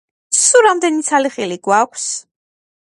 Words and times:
სულ 0.43 0.65
რამდენი 0.67 1.05
ცალი 1.11 1.33
ხილი 1.37 1.61
გვაქვს? 1.69 2.11